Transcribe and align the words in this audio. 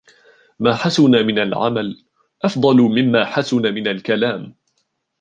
ما 0.59 0.75
حسن 0.75 1.11
من 1.11 1.39
العمل 1.39 2.03
أفضل 2.43 2.75
من 2.77 3.11
ما 3.11 3.25
حسن 3.25 3.73
من 3.73 3.87
الكلام. 3.87 4.55